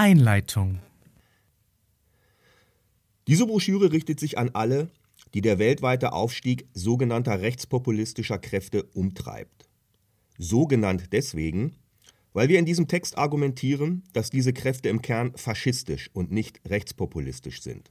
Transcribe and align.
Einleitung 0.00 0.78
Diese 3.26 3.48
Broschüre 3.48 3.90
richtet 3.90 4.20
sich 4.20 4.38
an 4.38 4.50
alle, 4.52 4.90
die 5.34 5.40
der 5.40 5.58
weltweite 5.58 6.12
Aufstieg 6.12 6.68
sogenannter 6.72 7.40
rechtspopulistischer 7.40 8.38
Kräfte 8.38 8.84
umtreibt. 8.94 9.68
So 10.38 10.66
genannt 10.68 11.08
deswegen, 11.10 11.74
weil 12.32 12.48
wir 12.48 12.60
in 12.60 12.64
diesem 12.64 12.86
Text 12.86 13.18
argumentieren, 13.18 14.04
dass 14.12 14.30
diese 14.30 14.52
Kräfte 14.52 14.88
im 14.88 15.02
Kern 15.02 15.32
faschistisch 15.34 16.10
und 16.12 16.30
nicht 16.30 16.60
rechtspopulistisch 16.70 17.60
sind. 17.60 17.90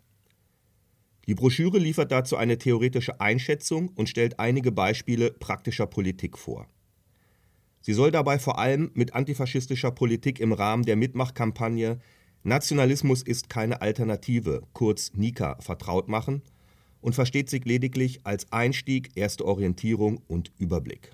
Die 1.28 1.36
Broschüre 1.36 1.78
liefert 1.78 2.14
dazu 2.14 2.38
eine 2.38 2.58
theoretische 2.58 3.20
Einschätzung 3.20 3.90
und 3.90 4.08
stellt 4.08 4.40
einige 4.40 4.72
Beispiele 4.72 5.32
praktischer 5.32 5.88
Politik 5.88 6.38
vor. 6.38 6.70
Sie 7.88 7.94
soll 7.94 8.12
dabei 8.12 8.38
vor 8.38 8.60
allem 8.60 8.92
mit 8.96 9.14
antifaschistischer 9.14 9.92
Politik 9.92 10.42
im 10.42 10.52
Rahmen 10.52 10.84
der 10.84 10.98
Mitmachkampagne 10.98 12.00
Nationalismus 12.44 13.22
ist 13.22 13.48
keine 13.48 13.80
Alternative, 13.80 14.64
kurz 14.74 15.14
NICA, 15.14 15.56
vertraut 15.62 16.10
machen 16.10 16.42
und 17.00 17.16
versteht 17.16 17.50
sich 17.50 17.64
lediglich 17.64 18.26
als 18.26 18.52
Einstieg, 18.52 19.12
erste 19.16 19.46
Orientierung 19.46 20.20
und 20.28 20.52
Überblick. 20.58 21.12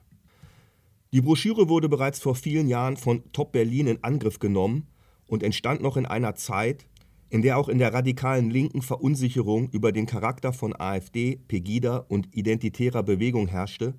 Die 1.12 1.22
Broschüre 1.22 1.70
wurde 1.70 1.90
bereits 1.90 2.20
vor 2.20 2.34
vielen 2.34 2.68
Jahren 2.68 2.98
von 2.98 3.22
Top 3.34 3.52
Berlin 3.52 3.86
in 3.86 4.04
Angriff 4.04 4.40
genommen 4.40 4.88
und 5.28 5.44
entstand 5.44 5.80
noch 5.80 5.96
in 5.96 6.08
einer 6.08 6.34
Zeit, 6.34 6.88
in 7.30 7.44
der 7.44 7.60
auch 7.60 7.70
in 7.70 7.78
der 7.78 7.94
radikalen 7.94 8.50
Linken 8.50 8.82
Verunsicherung 8.82 9.70
über 9.70 9.92
den 9.92 10.08
Charakter 10.08 10.52
von 10.52 10.76
AfD, 10.76 11.40
Pegida 11.48 11.98
und 11.98 12.36
identitärer 12.36 13.04
Bewegung 13.04 13.46
herrschte, 13.46 13.94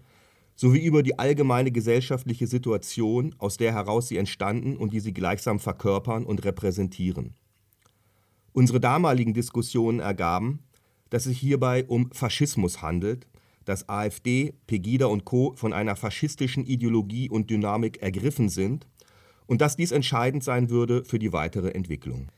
sowie 0.56 0.84
über 0.84 1.02
die 1.02 1.18
allgemeine 1.18 1.72
gesellschaftliche 1.72 2.46
Situation, 2.46 3.34
aus 3.38 3.56
der 3.56 3.72
heraus 3.72 4.08
sie 4.08 4.16
entstanden 4.16 4.76
und 4.76 4.92
die 4.92 5.00
sie 5.00 5.12
gleichsam 5.12 5.58
verkörpern 5.58 6.24
und 6.24 6.44
repräsentieren. 6.44 7.34
Unsere 8.52 8.78
damaligen 8.78 9.34
Diskussionen 9.34 9.98
ergaben, 9.98 10.60
dass 11.10 11.26
es 11.26 11.30
sich 11.30 11.38
hierbei 11.38 11.84
um 11.84 12.10
Faschismus 12.12 12.82
handelt, 12.82 13.26
dass 13.64 13.88
AfD, 13.88 14.54
Pegida 14.66 15.06
und 15.06 15.24
Co. 15.24 15.54
von 15.56 15.72
einer 15.72 15.96
faschistischen 15.96 16.64
Ideologie 16.64 17.28
und 17.28 17.50
Dynamik 17.50 18.02
ergriffen 18.02 18.48
sind 18.48 18.86
und 19.46 19.60
dass 19.60 19.76
dies 19.76 19.90
entscheidend 19.90 20.44
sein 20.44 20.70
würde 20.70 21.04
für 21.04 21.18
die 21.18 21.32
weitere 21.32 21.70
Entwicklung. 21.70 22.30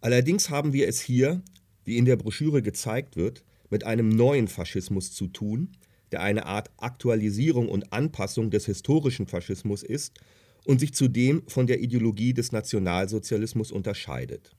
Allerdings 0.00 0.50
haben 0.50 0.72
wir 0.72 0.88
es 0.88 1.00
hier, 1.00 1.42
wie 1.84 1.96
in 1.96 2.04
der 2.04 2.16
Broschüre 2.16 2.62
gezeigt 2.62 3.16
wird, 3.16 3.44
mit 3.70 3.84
einem 3.84 4.08
neuen 4.08 4.48
Faschismus 4.48 5.12
zu 5.12 5.28
tun, 5.28 5.72
der 6.14 6.22
eine 6.22 6.46
Art 6.46 6.70
Aktualisierung 6.76 7.68
und 7.68 7.92
Anpassung 7.92 8.48
des 8.48 8.66
historischen 8.66 9.26
Faschismus 9.26 9.82
ist 9.82 10.20
und 10.64 10.78
sich 10.78 10.94
zudem 10.94 11.42
von 11.48 11.66
der 11.66 11.80
Ideologie 11.80 12.32
des 12.32 12.52
Nationalsozialismus 12.52 13.72
unterscheidet. 13.72 14.54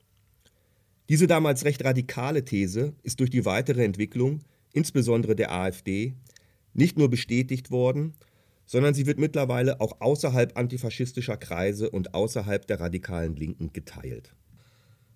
Diese 1.08 1.26
damals 1.26 1.64
recht 1.64 1.82
radikale 1.82 2.44
These 2.44 2.92
ist 3.04 3.20
durch 3.20 3.30
die 3.30 3.46
weitere 3.46 3.84
Entwicklung, 3.84 4.40
insbesondere 4.74 5.34
der 5.34 5.50
AfD, 5.50 6.12
nicht 6.74 6.98
nur 6.98 7.08
bestätigt 7.08 7.70
worden, 7.70 8.12
sondern 8.66 8.92
sie 8.92 9.06
wird 9.06 9.18
mittlerweile 9.18 9.80
auch 9.80 10.02
außerhalb 10.02 10.58
antifaschistischer 10.58 11.38
Kreise 11.38 11.88
und 11.88 12.12
außerhalb 12.12 12.66
der 12.66 12.80
radikalen 12.80 13.34
Linken 13.34 13.72
geteilt. 13.72 14.34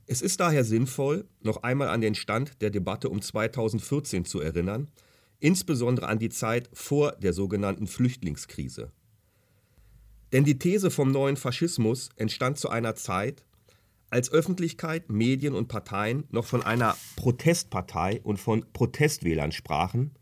Es 0.06 0.22
ist 0.22 0.40
daher 0.40 0.64
sinnvoll, 0.64 1.26
noch 1.42 1.64
einmal 1.64 1.88
an 1.88 2.00
den 2.00 2.14
Stand 2.14 2.62
der 2.62 2.70
Debatte 2.70 3.10
um 3.10 3.20
2014 3.20 4.24
zu 4.24 4.40
erinnern, 4.40 4.88
insbesondere 5.40 6.08
an 6.08 6.18
die 6.18 6.28
Zeit 6.28 6.70
vor 6.72 7.12
der 7.12 7.32
sogenannten 7.32 7.86
Flüchtlingskrise. 7.86 8.92
Denn 10.32 10.44
die 10.44 10.58
These 10.58 10.90
vom 10.90 11.10
neuen 11.10 11.36
Faschismus 11.36 12.10
entstand 12.16 12.58
zu 12.58 12.68
einer 12.68 12.94
Zeit, 12.94 13.42
als 14.10 14.30
Öffentlichkeit, 14.32 15.08
Medien 15.08 15.54
und 15.54 15.68
Parteien 15.68 16.24
noch 16.30 16.44
von 16.44 16.62
einer 16.62 16.96
Protestpartei 17.16 18.20
und 18.22 18.38
von 18.38 18.64
Protestwählern 18.72 19.52
sprachen, 19.52 20.12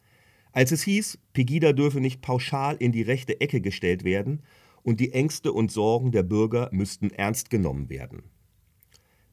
als 0.53 0.73
es 0.73 0.83
hieß, 0.83 1.19
Pegida 1.33 1.73
dürfe 1.73 2.01
nicht 2.01 2.21
pauschal 2.21 2.77
in 2.77 2.93
die 2.93 3.03
rechte 3.03 3.41
Ecke 3.41 3.61
gestellt 3.61 4.05
werden 4.05 4.43
und 4.83 5.01
die 5.01 5.13
Ängste 5.13 5.53
und 5.53 5.71
Sorgen 5.71 6.11
der 6.11 6.23
Bürger 6.23 6.69
müssten 6.73 7.11
ernst 7.11 7.51
genommen 7.51 7.89
werden. 7.91 8.23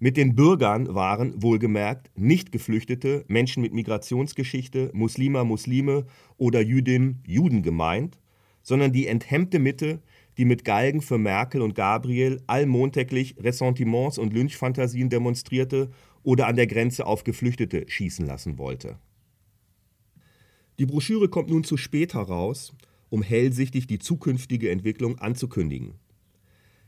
Mit 0.05 0.17
den 0.17 0.35
Bürgern 0.35 0.93
waren, 0.93 1.41
wohlgemerkt, 1.41 2.11
nicht 2.15 2.51
Geflüchtete, 2.51 3.25
Menschen 3.27 3.63
mit 3.63 3.73
Migrationsgeschichte, 3.73 4.91
Muslima, 4.93 5.43
Muslime 5.43 6.05
oder 6.37 6.61
Jüdinnen, 6.61 7.23
Juden 7.25 7.63
gemeint, 7.63 8.19
sondern 8.61 8.93
die 8.93 9.07
enthemmte 9.07 9.57
Mitte, 9.57 10.03
die 10.37 10.45
mit 10.45 10.63
Galgen 10.63 11.01
für 11.01 11.17
Merkel 11.17 11.63
und 11.63 11.73
Gabriel 11.73 12.39
allmontäglich 12.45 13.35
Ressentiments 13.39 14.19
und 14.19 14.31
Lynchfantasien 14.31 15.09
demonstrierte 15.09 15.89
oder 16.21 16.45
an 16.45 16.55
der 16.55 16.67
Grenze 16.67 17.07
auf 17.07 17.23
Geflüchtete 17.23 17.85
schießen 17.87 18.27
lassen 18.27 18.59
wollte. 18.59 18.99
Die 20.77 20.85
Broschüre 20.85 21.29
kommt 21.29 21.49
nun 21.49 21.63
zu 21.63 21.77
spät 21.77 22.13
heraus, 22.13 22.75
um 23.09 23.23
hellsichtig 23.23 23.87
die 23.87 23.97
zukünftige 23.97 24.69
Entwicklung 24.69 25.17
anzukündigen. 25.17 25.95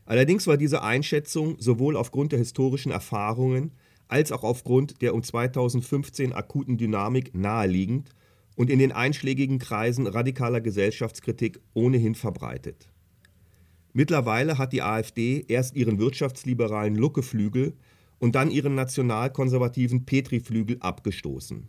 Allerdings 0.08 0.46
war 0.46 0.56
diese 0.56 0.82
Einschätzung 0.82 1.56
sowohl 1.58 1.94
aufgrund 1.94 2.32
der 2.32 2.38
historischen 2.38 2.90
Erfahrungen 2.90 3.72
als 4.08 4.32
auch 4.32 4.42
aufgrund 4.42 5.02
der 5.02 5.14
um 5.14 5.22
2015 5.22 6.32
akuten 6.32 6.78
Dynamik 6.78 7.34
naheliegend 7.34 8.08
und 8.56 8.70
in 8.70 8.78
den 8.78 8.90
einschlägigen 8.90 9.58
Kreisen 9.58 10.06
radikaler 10.06 10.62
Gesellschaftskritik 10.62 11.60
ohnehin 11.74 12.14
verbreitet. 12.14 12.88
Mittlerweile 13.92 14.56
hat 14.56 14.72
die 14.72 14.80
AfD 14.80 15.44
erst 15.46 15.76
ihren 15.76 15.98
wirtschaftsliberalen 15.98 16.96
Luckeflügel 16.96 17.74
und 18.18 18.34
dann 18.34 18.50
ihren 18.50 18.74
nationalkonservativen 18.76 20.06
Petriflügel 20.06 20.78
abgestoßen. 20.80 21.68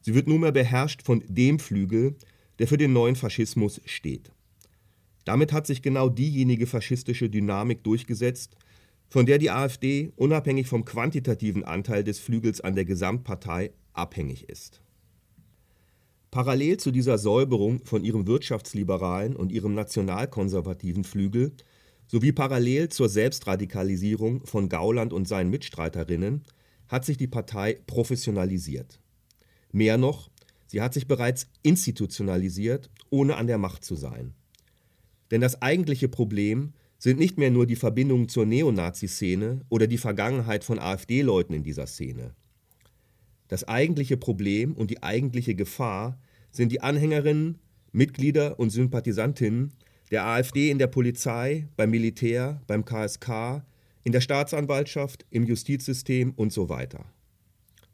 Sie 0.00 0.14
wird 0.14 0.28
nunmehr 0.28 0.52
beherrscht 0.52 1.02
von 1.02 1.24
dem 1.26 1.58
Flügel, 1.58 2.14
der 2.60 2.68
für 2.68 2.78
den 2.78 2.92
neuen 2.92 3.16
Faschismus 3.16 3.80
steht. 3.84 4.30
Damit 5.24 5.52
hat 5.52 5.66
sich 5.66 5.82
genau 5.82 6.08
diejenige 6.08 6.66
faschistische 6.66 7.30
Dynamik 7.30 7.82
durchgesetzt, 7.82 8.56
von 9.08 9.26
der 9.26 9.38
die 9.38 9.50
AfD 9.50 10.12
unabhängig 10.16 10.66
vom 10.66 10.84
quantitativen 10.84 11.64
Anteil 11.64 12.04
des 12.04 12.18
Flügels 12.18 12.60
an 12.60 12.74
der 12.74 12.84
Gesamtpartei 12.84 13.72
abhängig 13.92 14.48
ist. 14.48 14.80
Parallel 16.30 16.78
zu 16.78 16.90
dieser 16.90 17.16
Säuberung 17.16 17.84
von 17.84 18.04
ihrem 18.04 18.26
wirtschaftsliberalen 18.26 19.36
und 19.36 19.52
ihrem 19.52 19.74
nationalkonservativen 19.74 21.04
Flügel 21.04 21.52
sowie 22.06 22.32
parallel 22.32 22.88
zur 22.88 23.08
Selbstradikalisierung 23.08 24.44
von 24.44 24.68
Gauland 24.68 25.12
und 25.12 25.28
seinen 25.28 25.50
Mitstreiterinnen 25.50 26.42
hat 26.88 27.04
sich 27.04 27.16
die 27.16 27.28
Partei 27.28 27.78
professionalisiert. 27.86 29.00
Mehr 29.70 29.96
noch, 29.96 30.28
sie 30.66 30.82
hat 30.82 30.92
sich 30.92 31.06
bereits 31.06 31.46
institutionalisiert, 31.62 32.90
ohne 33.10 33.36
an 33.36 33.46
der 33.46 33.58
Macht 33.58 33.84
zu 33.84 33.94
sein. 33.94 34.34
Denn 35.30 35.40
das 35.40 35.62
eigentliche 35.62 36.08
Problem 36.08 36.72
sind 36.98 37.18
nicht 37.18 37.38
mehr 37.38 37.50
nur 37.50 37.66
die 37.66 37.76
Verbindungen 37.76 38.28
zur 38.28 38.46
Neonazi-Szene 38.46 39.62
oder 39.68 39.86
die 39.86 39.98
Vergangenheit 39.98 40.64
von 40.64 40.78
AfD-Leuten 40.78 41.54
in 41.54 41.62
dieser 41.62 41.86
Szene. 41.86 42.34
Das 43.48 43.64
eigentliche 43.64 44.16
Problem 44.16 44.74
und 44.74 44.90
die 44.90 45.02
eigentliche 45.02 45.54
Gefahr 45.54 46.18
sind 46.50 46.72
die 46.72 46.80
Anhängerinnen, 46.80 47.58
Mitglieder 47.92 48.58
und 48.58 48.70
Sympathisantinnen 48.70 49.72
der 50.10 50.26
AfD 50.26 50.70
in 50.70 50.78
der 50.78 50.86
Polizei, 50.86 51.68
beim 51.76 51.90
Militär, 51.90 52.60
beim 52.66 52.84
KSK, 52.84 53.64
in 54.04 54.12
der 54.12 54.20
Staatsanwaltschaft, 54.20 55.24
im 55.30 55.44
Justizsystem 55.44 56.32
und 56.36 56.52
so 56.52 56.68
weiter. 56.68 57.04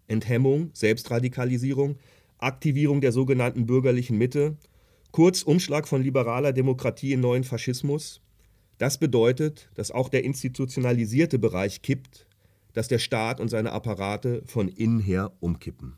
Enthemmung, 0.08 0.70
Selbstradikalisierung, 0.72 1.96
Aktivierung 2.38 3.00
der 3.00 3.12
sogenannten 3.12 3.66
bürgerlichen 3.66 4.18
Mitte 4.18 4.56
Kurz 5.12 5.42
Umschlag 5.42 5.88
von 5.88 6.02
liberaler 6.02 6.52
Demokratie 6.52 7.12
in 7.12 7.20
neuen 7.20 7.42
Faschismus. 7.42 8.20
Das 8.78 8.98
bedeutet, 8.98 9.68
dass 9.74 9.90
auch 9.90 10.08
der 10.08 10.22
institutionalisierte 10.22 11.38
Bereich 11.38 11.82
kippt, 11.82 12.26
dass 12.74 12.86
der 12.86 13.00
Staat 13.00 13.40
und 13.40 13.48
seine 13.48 13.72
Apparate 13.72 14.42
von 14.46 14.68
innen 14.68 15.00
her 15.00 15.32
umkippen. 15.40 15.96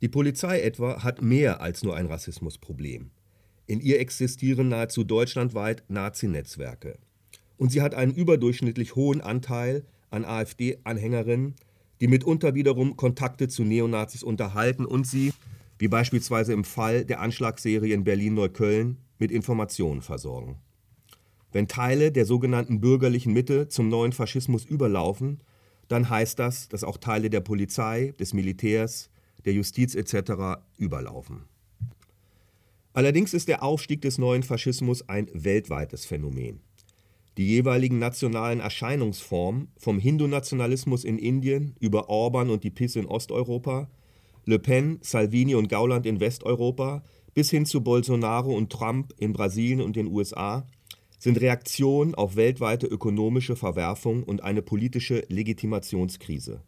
Die 0.00 0.08
Polizei 0.08 0.60
etwa 0.60 1.04
hat 1.04 1.22
mehr 1.22 1.60
als 1.60 1.84
nur 1.84 1.96
ein 1.96 2.06
Rassismusproblem. 2.06 3.10
In 3.66 3.80
ihr 3.80 4.00
existieren 4.00 4.68
nahezu 4.68 5.04
deutschlandweit 5.04 5.84
Nazi-Netzwerke. 5.88 6.98
Und 7.56 7.70
sie 7.70 7.80
hat 7.80 7.94
einen 7.94 8.12
überdurchschnittlich 8.12 8.96
hohen 8.96 9.20
Anteil 9.20 9.84
an 10.10 10.24
AfD-Anhängerinnen, 10.24 11.54
die 12.00 12.08
mitunter 12.08 12.54
wiederum 12.54 12.96
Kontakte 12.96 13.48
zu 13.48 13.62
Neonazis 13.62 14.22
unterhalten 14.22 14.84
und 14.84 15.06
sie, 15.06 15.32
wie 15.78 15.88
beispielsweise 15.88 16.52
im 16.52 16.64
Fall 16.64 17.04
der 17.04 17.20
Anschlagsserie 17.20 17.94
in 17.94 18.04
Berlin-Neukölln, 18.04 18.98
mit 19.18 19.30
Informationen 19.30 20.02
versorgen. 20.02 20.58
Wenn 21.52 21.68
Teile 21.68 22.12
der 22.12 22.26
sogenannten 22.26 22.80
bürgerlichen 22.80 23.32
Mitte 23.32 23.68
zum 23.68 23.88
neuen 23.88 24.12
Faschismus 24.12 24.64
überlaufen, 24.64 25.40
dann 25.88 26.10
heißt 26.10 26.38
das, 26.38 26.68
dass 26.68 26.84
auch 26.84 26.98
Teile 26.98 27.30
der 27.30 27.40
Polizei, 27.40 28.12
des 28.18 28.34
Militärs, 28.34 29.10
der 29.44 29.54
Justiz 29.54 29.94
etc. 29.94 30.60
überlaufen. 30.76 31.44
Allerdings 32.92 33.34
ist 33.34 33.48
der 33.48 33.62
Aufstieg 33.62 34.02
des 34.02 34.18
neuen 34.18 34.42
Faschismus 34.42 35.08
ein 35.08 35.28
weltweites 35.32 36.04
Phänomen. 36.04 36.60
Die 37.36 37.46
jeweiligen 37.46 37.98
nationalen 37.98 38.60
Erscheinungsformen, 38.60 39.68
vom 39.76 39.98
Hindu-Nationalismus 39.98 41.04
in 41.04 41.18
Indien 41.18 41.76
über 41.78 42.08
Orban 42.08 42.48
und 42.48 42.64
die 42.64 42.70
PIS 42.70 42.96
in 42.96 43.06
Osteuropa, 43.06 43.90
Le 44.46 44.58
Pen, 44.58 44.98
Salvini 45.02 45.54
und 45.56 45.68
Gauland 45.68 46.06
in 46.06 46.20
Westeuropa 46.20 47.02
bis 47.34 47.50
hin 47.50 47.66
zu 47.66 47.82
Bolsonaro 47.82 48.56
und 48.56 48.72
Trump 48.72 49.12
in 49.18 49.34
Brasilien 49.34 49.82
und 49.82 49.94
den 49.94 50.06
USA, 50.06 50.66
sind 51.18 51.40
Reaktionen 51.40 52.14
auf 52.14 52.36
weltweite 52.36 52.86
ökonomische 52.86 53.56
Verwerfung 53.56 54.22
und 54.22 54.42
eine 54.42 54.62
politische 54.62 55.22
Legitimationskrise. 55.28 56.62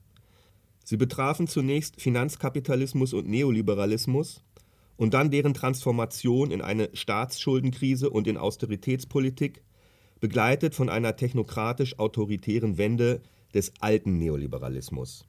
Sie 0.85 0.97
betrafen 0.97 1.47
zunächst 1.47 2.01
Finanzkapitalismus 2.01 3.15
und 3.15 3.29
Neoliberalismus 3.29 4.43
und 4.97 5.15
dann 5.15 5.31
deren 5.31 5.55
Transformation 5.55 6.51
in 6.51 6.61
eine 6.61 6.91
Staatsschuldenkrise 6.93 8.11
und 8.11 8.27
in 8.27 8.37
Austeritätspolitik, 8.37 9.63
begleitet 10.21 10.75
von 10.75 10.89
einer 10.89 11.17
technokratisch-autoritären 11.17 12.77
Wende 12.77 13.23
des 13.55 13.73
alten 13.81 14.19
Neoliberalismus. 14.19 15.25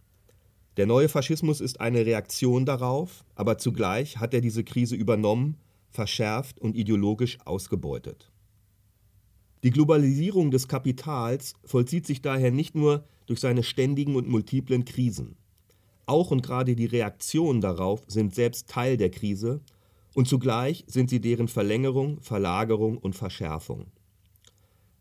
Der 0.80 0.86
neue 0.86 1.10
Faschismus 1.10 1.60
ist 1.60 1.82
eine 1.82 2.06
Reaktion 2.06 2.66
darauf, 2.66 3.26
aber 3.36 3.58
zugleich 3.58 4.16
hat 4.16 4.34
er 4.34 4.40
diese 4.40 4.64
Krise 4.64 4.96
übernommen, 4.96 5.58
verschärft 5.90 6.58
und 6.62 6.74
ideologisch 6.74 7.38
ausgebeutet. 7.44 8.32
Die 9.64 9.72
Globalisierung 9.72 10.52
des 10.52 10.70
Kapitals 10.70 11.56
vollzieht 11.66 12.08
sich 12.08 12.22
daher 12.22 12.52
nicht 12.52 12.76
nur 12.76 13.04
durch 13.26 13.42
seine 13.42 13.64
ständigen 13.64 14.16
und 14.16 14.30
multiplen 14.30 14.86
Krisen. 14.86 15.36
Auch 16.06 16.32
und 16.32 16.44
gerade 16.44 16.78
die 16.78 16.86
Reaktionen 16.86 17.60
darauf 17.60 18.04
sind 18.08 18.34
selbst 18.34 18.70
Teil 18.70 18.96
der 18.96 19.12
Krise 19.12 19.60
und 20.14 20.30
zugleich 20.30 20.86
sind 20.88 21.10
sie 21.10 21.20
deren 21.20 21.50
Verlängerung, 21.50 22.22
Verlagerung 22.22 23.00
und 23.00 23.18
Verschärfung. 23.18 23.88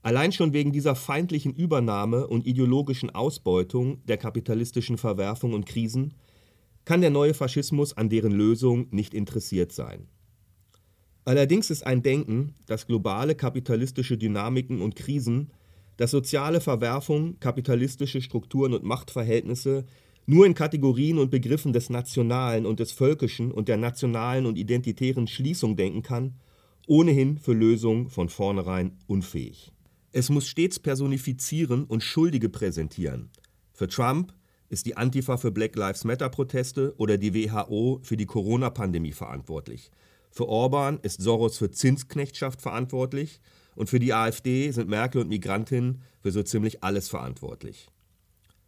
Allein 0.08 0.32
schon 0.32 0.54
wegen 0.54 0.72
dieser 0.72 0.94
feindlichen 0.94 1.52
Übernahme 1.52 2.28
und 2.28 2.46
ideologischen 2.46 3.10
Ausbeutung 3.10 4.02
der 4.06 4.16
kapitalistischen 4.16 4.96
Verwerfung 4.96 5.52
und 5.52 5.66
Krisen 5.66 6.14
kann 6.86 7.02
der 7.02 7.10
neue 7.10 7.34
Faschismus 7.34 7.94
an 7.94 8.08
deren 8.08 8.32
Lösung 8.32 8.86
nicht 8.90 9.12
interessiert 9.12 9.70
sein. 9.70 10.08
Allerdings 11.26 11.68
ist 11.68 11.86
ein 11.86 12.02
Denken, 12.02 12.54
dass 12.64 12.86
globale 12.86 13.34
kapitalistische 13.34 14.16
Dynamiken 14.16 14.80
und 14.80 14.96
Krisen, 14.96 15.50
dass 15.98 16.12
soziale 16.12 16.62
Verwerfung, 16.62 17.38
kapitalistische 17.38 18.22
Strukturen 18.22 18.72
und 18.72 18.84
Machtverhältnisse 18.84 19.84
nur 20.24 20.46
in 20.46 20.54
Kategorien 20.54 21.18
und 21.18 21.30
Begriffen 21.30 21.74
des 21.74 21.90
Nationalen 21.90 22.64
und 22.64 22.80
des 22.80 22.92
Völkischen 22.92 23.52
und 23.52 23.68
der 23.68 23.76
nationalen 23.76 24.46
und 24.46 24.56
identitären 24.56 25.26
Schließung 25.26 25.76
denken 25.76 26.00
kann, 26.00 26.40
ohnehin 26.86 27.36
für 27.36 27.52
Lösungen 27.52 28.08
von 28.08 28.30
vornherein 28.30 28.96
unfähig. 29.06 29.70
Es 30.12 30.30
muss 30.30 30.48
stets 30.48 30.78
personifizieren 30.78 31.84
und 31.84 32.02
Schuldige 32.02 32.48
präsentieren. 32.48 33.30
Für 33.74 33.88
Trump 33.88 34.32
ist 34.70 34.86
die 34.86 34.96
Antifa 34.96 35.36
für 35.36 35.50
Black 35.50 35.76
Lives 35.76 36.04
Matter 36.04 36.30
Proteste 36.30 36.94
oder 36.96 37.18
die 37.18 37.34
WHO 37.34 38.00
für 38.02 38.16
die 38.16 38.26
Corona-Pandemie 38.26 39.12
verantwortlich. 39.12 39.90
Für 40.30 40.48
Orban 40.48 40.98
ist 41.02 41.20
Soros 41.20 41.58
für 41.58 41.70
Zinsknechtschaft 41.70 42.60
verantwortlich 42.60 43.40
und 43.74 43.90
für 43.90 43.98
die 43.98 44.12
AfD 44.14 44.70
sind 44.70 44.88
Merkel 44.88 45.20
und 45.20 45.28
Migrantinnen 45.28 46.02
für 46.20 46.32
so 46.32 46.42
ziemlich 46.42 46.82
alles 46.82 47.08
verantwortlich. 47.08 47.88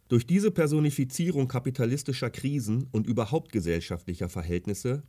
Durch 0.09 0.27
diese 0.27 0.51
Personifizierung 0.51 1.47
kapitalistischer 1.47 2.29
Krisen 2.29 2.87
und 2.91 3.07
überhaupt 3.07 3.51
gesellschaftlicher 3.51 4.29
Verhältnisse 4.29 5.03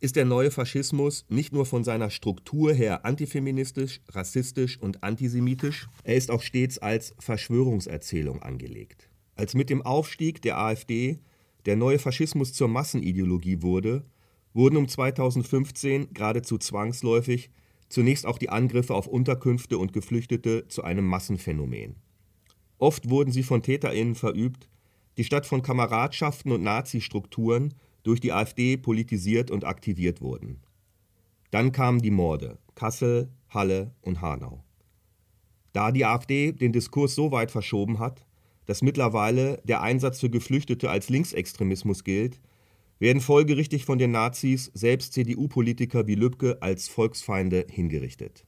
ist 0.00 0.16
der 0.16 0.24
neue 0.24 0.50
Faschismus 0.50 1.24
nicht 1.28 1.52
nur 1.52 1.66
von 1.66 1.84
seiner 1.84 2.10
Struktur 2.10 2.72
her 2.72 3.04
antifeministisch, 3.04 4.00
rassistisch 4.08 4.78
und 4.78 5.02
antisemitisch, 5.02 5.88
er 6.02 6.16
ist 6.16 6.30
auch 6.30 6.42
stets 6.42 6.78
als 6.78 7.14
Verschwörungserzählung 7.18 8.42
angelegt. 8.42 9.08
Als 9.36 9.54
mit 9.54 9.70
dem 9.70 9.82
Aufstieg 9.82 10.42
der 10.42 10.58
AfD 10.58 11.20
der 11.66 11.76
neue 11.76 11.98
Faschismus 11.98 12.52
zur 12.52 12.68
Massenideologie 12.68 13.62
wurde, 13.62 14.04
wurden 14.52 14.76
um 14.76 14.86
2015 14.86 16.12
geradezu 16.12 16.58
zwangsläufig 16.58 17.50
zunächst 17.88 18.26
auch 18.26 18.38
die 18.38 18.50
Angriffe 18.50 18.94
auf 18.94 19.06
Unterkünfte 19.06 19.78
und 19.78 19.92
Geflüchtete 19.92 20.68
zu 20.68 20.82
einem 20.82 21.06
Massenphänomen. 21.06 21.96
Oft 22.78 23.08
wurden 23.08 23.32
sie 23.32 23.42
von 23.42 23.62
TäterInnen 23.62 24.14
verübt, 24.14 24.68
die 25.16 25.24
statt 25.24 25.46
von 25.46 25.62
Kameradschaften 25.62 26.52
und 26.52 26.62
Nazi-Strukturen 26.62 27.74
durch 28.04 28.20
die 28.20 28.32
AfD 28.32 28.76
politisiert 28.76 29.50
und 29.50 29.64
aktiviert 29.64 30.20
wurden. 30.20 30.60
Dann 31.50 31.72
kamen 31.72 32.00
die 32.00 32.12
Morde 32.12 32.58
Kassel, 32.76 33.30
Halle 33.48 33.92
und 34.00 34.20
Hanau. 34.20 34.62
Da 35.72 35.90
die 35.90 36.04
AfD 36.04 36.52
den 36.52 36.72
Diskurs 36.72 37.14
so 37.14 37.32
weit 37.32 37.50
verschoben 37.50 37.98
hat, 37.98 38.26
dass 38.66 38.82
mittlerweile 38.82 39.60
der 39.64 39.82
Einsatz 39.82 40.20
für 40.20 40.30
Geflüchtete 40.30 40.88
als 40.90 41.08
Linksextremismus 41.08 42.04
gilt, 42.04 42.40
werden 42.98 43.20
folgerichtig 43.20 43.84
von 43.84 43.98
den 43.98 44.12
Nazis 44.12 44.70
selbst 44.74 45.12
CDU-Politiker 45.12 46.06
wie 46.06 46.14
Lübcke 46.14 46.62
als 46.62 46.88
Volksfeinde 46.88 47.66
hingerichtet. 47.68 48.46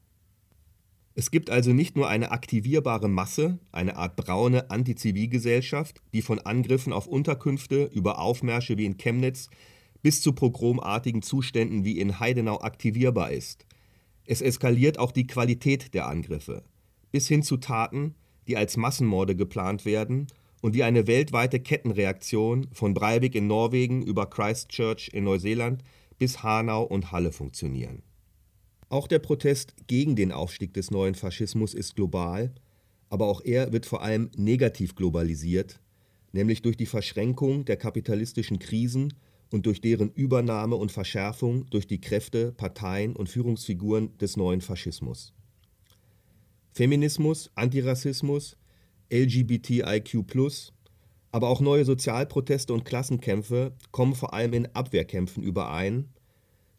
Es 1.19 1.31
gibt 1.31 1.49
also 1.49 1.73
nicht 1.73 1.97
nur 1.97 2.09
eine 2.09 2.31
aktivierbare 2.31 3.09
Masse, 3.09 3.59
eine 3.73 3.97
Art 3.97 4.17
braune 4.17 4.71
Antizivilgesellschaft, 4.71 6.03
die 6.13 6.21
von 6.21 6.41
Angriffen 6.41 6.93
auf 6.93 7.07
Unterkünfte 7.07 7.85
über 7.85 8.19
Aufmärsche 8.19 8.77
wie 8.77 8.85
in 8.85 8.99
Chemnitz 8.99 9.49
bis 10.03 10.21
zu 10.21 10.35
pogromartigen 10.35 11.23
Zuständen 11.23 11.87
wie 11.87 11.99
in 11.99 12.21
Heidenau 12.21 12.61
aktivierbar 12.61 13.33
ist. 13.33 13.65
Es 14.27 14.43
eskaliert 14.43 14.99
auch 14.99 15.11
die 15.11 15.27
Qualität 15.27 15.95
der 15.95 16.07
Angriffe, 16.07 16.65
bis 17.13 17.29
hin 17.29 17.43
zu 17.43 17.57
Taten, 17.57 18.15
die 18.47 18.59
als 18.59 18.77
Massenmorde 18.77 19.35
geplant 19.35 19.87
werden 19.87 20.27
und 20.61 20.75
wie 20.75 20.83
eine 20.83 21.07
weltweite 21.07 21.61
Kettenreaktion 21.61 22.67
von 22.73 22.93
Breivik 22.93 23.35
in 23.35 23.47
Norwegen 23.47 24.03
über 24.03 24.27
Christchurch 24.27 25.09
in 25.15 25.25
Neuseeland 25.25 25.83
bis 26.19 26.43
Hanau 26.43 26.83
und 26.83 27.11
Halle 27.11 27.33
funktionieren. 27.33 28.03
Auch 28.89 29.09
der 29.09 29.19
Protest 29.19 29.75
gegen 29.89 30.15
den 30.15 30.31
Aufstieg 30.31 30.73
des 30.73 30.93
neuen 30.93 31.17
Faschismus 31.17 31.75
ist 31.75 31.97
global, 31.97 32.55
aber 33.09 33.27
auch 33.27 33.41
er 33.45 33.73
wird 33.73 33.85
vor 33.85 34.03
allem 34.03 34.31
negativ 34.37 34.95
globalisiert, 34.95 35.81
nämlich 36.33 36.63
durch 36.63 36.77
die 36.77 36.87
Verschränkung 36.87 37.65
der 37.65 37.77
kapitalistischen 37.77 38.61
Krisen 38.61 39.15
und 39.51 39.67
durch 39.67 39.81
deren 39.81 40.11
Übernahme 40.11 40.77
und 40.77 40.93
Verschärfung 40.93 41.69
durch 41.71 41.89
die 41.89 42.01
Kräfte, 42.01 42.53
Parteien 42.53 43.17
und 43.17 43.29
Führungsfiguren 43.29 44.17
des 44.19 44.37
neuen 44.37 44.61
Faschismus. 44.61 45.33
Feminismus, 46.73 47.51
Antirassismus, 47.55 48.57
LGBTIQ, 49.13 50.25
aber 51.33 51.49
auch 51.49 51.61
neue 51.61 51.85
Sozialproteste 51.85 52.73
und 52.73 52.85
Klassenkämpfe 52.85 53.75
kommen 53.91 54.15
vor 54.15 54.33
allem 54.33 54.53
in 54.53 54.67
Abwehrkämpfen 54.75 55.43
überein 55.43 56.09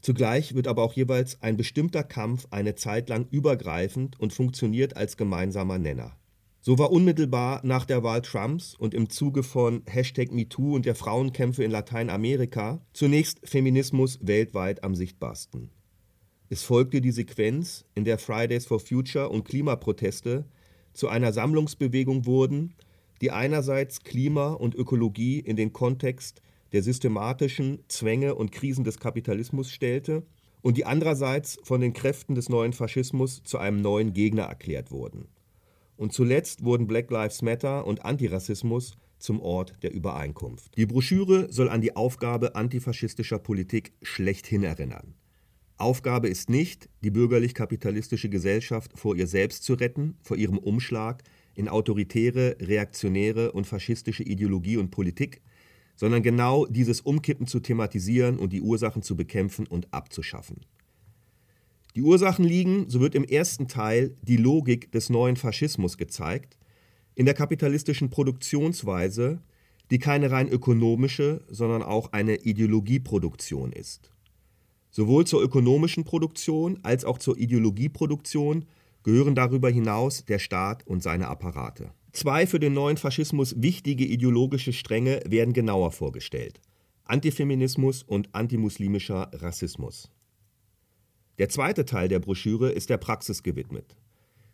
Zugleich 0.07 0.55
wird 0.55 0.69
aber 0.69 0.83
auch 0.83 0.93
jeweils 0.93 1.41
ein 1.41 1.57
bestimmter 1.57 2.01
Kampf 2.01 2.47
eine 2.49 2.75
Zeit 2.75 3.09
lang 3.09 3.27
übergreifend 3.29 4.17
und 4.17 4.31
funktioniert 4.31 4.95
als 4.95 5.17
gemeinsamer 5.17 5.79
Nenner. 5.79 6.15
So 6.61 6.79
war 6.79 6.93
unmittelbar 6.93 7.59
nach 7.65 7.83
der 7.83 8.03
Wahl 8.03 8.21
Trumps 8.21 8.73
und 8.73 8.93
im 8.93 9.09
Zuge 9.09 9.43
von 9.43 9.81
Hashtag 9.85 10.31
MeToo 10.31 10.75
und 10.75 10.85
der 10.85 10.95
Frauenkämpfe 10.95 11.65
in 11.65 11.71
Lateinamerika 11.71 12.79
zunächst 12.93 13.41
Feminismus 13.43 14.17
weltweit 14.21 14.81
am 14.81 14.95
sichtbarsten. 14.95 15.71
Es 16.47 16.63
folgte 16.63 17.01
die 17.01 17.11
Sequenz, 17.11 17.83
in 17.93 18.05
der 18.05 18.17
Fridays 18.17 18.65
for 18.65 18.79
Future 18.79 19.27
und 19.27 19.43
Klimaproteste 19.43 20.45
zu 20.93 21.09
einer 21.09 21.33
Sammlungsbewegung 21.33 22.25
wurden, 22.25 22.75
die 23.19 23.31
einerseits 23.31 24.03
Klima 24.05 24.53
und 24.53 24.73
Ökologie 24.73 25.39
in 25.39 25.57
den 25.57 25.73
Kontext 25.73 26.41
der 26.77 26.83
systematischen 26.83 27.79
Zwänge 27.87 28.35
und 28.35 28.51
Krisen 28.51 28.83
des 28.83 28.99
Kapitalismus 28.99 29.71
stellte 29.71 30.27
und 30.61 30.77
die 30.77 30.85
andererseits 30.85 31.57
von 31.63 31.81
den 31.81 31.91
Kräften 31.91 32.35
des 32.35 32.49
neuen 32.49 32.71
Faschismus 32.71 33.41
zu 33.43 33.57
einem 33.57 33.81
neuen 33.81 34.13
Gegner 34.13 34.43
erklärt 34.43 34.91
wurden. 34.91 35.27
Und 35.95 36.13
zuletzt 36.13 36.63
wurden 36.63 36.85
Black 36.85 37.09
Lives 37.09 37.41
Matter 37.41 37.87
und 37.87 38.05
Antirassismus 38.05 38.95
zum 39.17 39.41
Ort 39.41 39.73
der 39.81 39.91
Übereinkunft. 39.91 40.77
Die 40.77 40.85
Broschüre 40.85 41.51
soll 41.51 41.67
an 41.67 41.81
die 41.81 41.95
Aufgabe 41.95 42.53
antifaschistischer 42.53 43.39
Politik 43.39 43.93
schlechthin 44.03 44.61
erinnern. 44.61 45.15
Aufgabe 45.77 46.27
ist 46.29 46.47
nicht, 46.47 46.89
die 47.03 47.09
bürgerlich-kapitalistische 47.09 48.29
Gesellschaft 48.29 48.91
vor 48.93 49.15
ihr 49.15 49.25
selbst 49.25 49.63
zu 49.63 49.73
retten, 49.73 50.15
vor 50.21 50.37
ihrem 50.37 50.59
Umschlag 50.59 51.23
in 51.55 51.69
autoritäre, 51.69 52.55
reaktionäre 52.59 53.51
und 53.51 53.65
faschistische 53.65 54.21
Ideologie 54.21 54.77
und 54.77 54.91
Politik, 54.91 55.41
sondern 55.97 56.23
genau 56.23 56.65
dieses 56.67 57.01
Umkippen 57.01 57.47
zu 57.47 57.59
thematisieren 57.59 58.37
und 58.39 58.53
die 58.53 58.61
Ursachen 58.61 59.01
zu 59.01 59.17
bekämpfen 59.17 59.67
und 59.67 59.93
abzuschaffen. 59.93 60.61
Die 61.95 62.03
Ursachen 62.03 62.45
liegen, 62.45 62.89
so 62.89 63.01
wird 63.01 63.15
im 63.15 63.23
ersten 63.23 63.67
Teil 63.67 64.15
die 64.21 64.37
Logik 64.37 64.91
des 64.91 65.09
neuen 65.09 65.35
Faschismus 65.35 65.97
gezeigt, 65.97 66.57
in 67.15 67.25
der 67.25 67.33
kapitalistischen 67.33 68.11
Produktionsweise, 68.11 69.41
die 69.89 69.97
keine 69.97 70.29
rein 70.29 70.47
ökonomische, 70.47 71.43
sondern 71.49 71.81
auch 71.81 72.13
eine 72.13 72.35
Ideologieproduktion 72.35 73.73
ist. 73.73 74.11
Sowohl 74.91 75.25
zur 75.25 75.41
ökonomischen 75.41 76.03
Produktion 76.03 76.79
als 76.83 77.05
auch 77.05 77.17
zur 77.17 77.37
Ideologieproduktion 77.37 78.65
gehören 79.01 79.33
darüber 79.33 79.69
hinaus 79.71 80.25
der 80.25 80.37
Staat 80.37 80.85
und 80.85 81.01
seine 81.01 81.27
Apparate. 81.27 81.91
Zwei 82.17 82.47
für 82.47 82.59
den 82.59 82.73
neuen 82.73 82.97
Faschismus 82.97 83.53
wichtige 83.61 84.03
ideologische 84.03 84.73
Stränge 84.73 85.21
werden 85.27 85.53
genauer 85.53 85.91
vorgestellt. 85.91 86.59
Antifeminismus 87.03 88.01
und 88.01 88.33
antimuslimischer 88.33 89.29
Rassismus. 89.33 90.09
Der 91.37 91.47
zweite 91.49 91.85
Teil 91.85 92.07
der 92.07 92.17
Broschüre 92.17 92.71
ist 92.71 92.89
der 92.89 92.97
Praxis 92.97 93.43
gewidmet. 93.43 93.95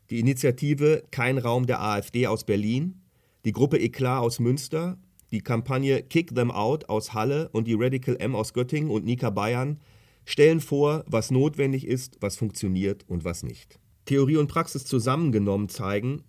Die 0.09 0.19
Initiative 0.19 1.05
Kein 1.09 1.37
Raum 1.37 1.65
der 1.65 1.81
AfD 1.81 2.27
aus 2.27 2.43
Berlin, 2.43 3.01
die 3.45 3.53
Gruppe 3.53 3.79
Eklat 3.79 4.19
aus 4.19 4.41
Münster, 4.41 4.97
die 5.31 5.39
Kampagne 5.39 6.03
Kick 6.03 6.35
Them 6.35 6.51
Out 6.51 6.89
aus 6.89 7.13
Halle 7.13 7.47
und 7.53 7.69
die 7.69 7.75
Radical 7.75 8.17
M 8.19 8.35
aus 8.35 8.53
Göttingen 8.53 8.89
und 8.89 9.05
Nika 9.05 9.29
Bayern 9.29 9.79
stellen 10.25 10.59
vor, 10.59 11.05
was 11.07 11.31
notwendig 11.31 11.87
ist, 11.87 12.17
was 12.19 12.35
funktioniert 12.35 13.05
und 13.07 13.23
was 13.23 13.41
nicht. 13.41 13.79
Theorie 14.03 14.35
und 14.35 14.49
Praxis 14.49 14.83
zusammengenommen 14.83 15.69
zeigen, 15.69 16.23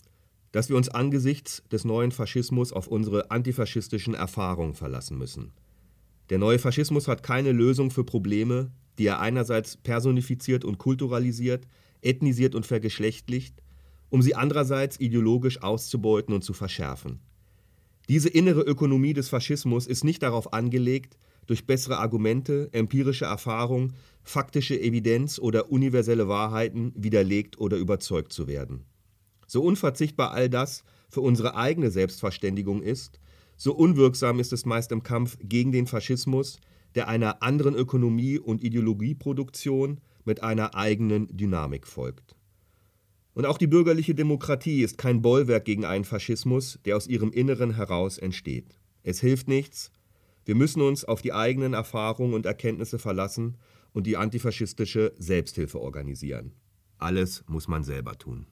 dass 0.54 0.68
wir 0.68 0.76
uns 0.76 0.88
angesichts 0.88 1.64
des 1.73 1.84
neuen 1.84 2.12
Faschismus 2.12 2.73
auf 2.73 2.87
unsere 2.87 3.32
antifaschistischen 3.32 4.14
Erfahrungen 4.14 4.75
verlassen 4.75 5.18
müssen. 5.18 5.50
Der 6.30 6.38
neue 6.38 6.61
Faschismus 6.61 7.08
hat 7.08 7.25
keine 7.25 7.50
Lösung 7.50 7.90
für 7.90 8.04
Probleme, 8.04 8.70
die 8.96 9.06
er 9.06 9.18
einerseits 9.18 9.76
personifiziert 9.76 10.64
und 10.64 10.78
kulturalisiert, 10.78 11.66
ethnisiert 12.02 12.54
und 12.54 12.66
vergeschlechtlicht, 12.66 13.64
um 14.11 14.23
sie 14.23 14.37
andererseits 14.37 15.00
ideologisch 15.00 15.61
auszubeuten 15.61 16.32
und 16.32 16.44
zu 16.44 16.52
verschärfen. 16.52 17.18
Diese 18.08 18.28
innere 18.28 18.61
Ökonomie 18.61 19.12
des 19.12 19.28
Faschismus 19.28 19.88
ist 19.88 20.04
nicht 20.04 20.23
darauf 20.23 20.52
angelegt, 20.52 21.16
durch 21.49 21.66
bessere 21.66 21.99
Argumente, 21.99 22.68
empirische 22.70 23.25
Erfahrung, 23.25 23.92
faktische 24.23 24.80
Evidenz 24.80 25.40
oder 25.40 25.73
universelle 25.73 26.28
Wahrheiten 26.28 26.92
widerlegt 26.94 27.58
oder 27.58 27.76
überzeugt 27.76 28.32
zu 28.32 28.46
werden. 28.46 28.84
So 29.46 29.62
unverzichtbar 29.62 30.32
all 30.32 30.48
das 30.48 30.84
für 31.08 31.20
unsere 31.20 31.56
eigene 31.56 31.90
Selbstverständigung 31.90 32.82
ist, 32.82 33.20
so 33.56 33.74
unwirksam 33.74 34.40
ist 34.40 34.52
es 34.52 34.66
meist 34.66 34.90
im 34.92 35.02
Kampf 35.02 35.36
gegen 35.40 35.72
den 35.72 35.86
Faschismus, 35.86 36.58
der 36.94 37.08
einer 37.08 37.42
anderen 37.42 37.74
Ökonomie 37.74 38.38
und 38.38 38.62
Ideologieproduktion 38.62 40.00
mit 40.24 40.42
einer 40.42 40.74
eigenen 40.74 41.28
Dynamik 41.36 41.86
folgt. 41.86 42.34
Und 43.34 43.46
auch 43.46 43.58
die 43.58 43.66
bürgerliche 43.66 44.14
Demokratie 44.14 44.82
ist 44.82 44.96
kein 44.96 45.22
Bollwerk 45.22 45.64
gegen 45.64 45.84
einen 45.84 46.04
Faschismus, 46.04 46.78
der 46.84 46.96
aus 46.96 47.06
ihrem 47.06 47.32
Inneren 47.32 47.74
heraus 47.74 48.16
entsteht. 48.16 48.78
Es 49.02 49.20
hilft 49.20 49.48
nichts, 49.48 49.90
wir 50.44 50.54
müssen 50.54 50.82
uns 50.82 51.04
auf 51.04 51.22
die 51.22 51.32
eigenen 51.32 51.72
Erfahrungen 51.72 52.34
und 52.34 52.46
Erkenntnisse 52.46 52.98
verlassen 52.98 53.56
und 53.92 54.06
die 54.06 54.16
antifaschistische 54.16 55.12
Selbsthilfe 55.18 55.80
organisieren. 55.80 56.52
Alles 56.98 57.44
muss 57.48 57.66
man 57.66 57.82
selber 57.82 58.16
tun. 58.18 58.46